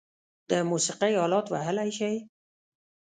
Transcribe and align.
د 0.49 0.51
موسیقۍ 0.69 1.13
آلات 1.25 1.45
وهلی 1.49 1.89
شئ؟ 1.97 2.15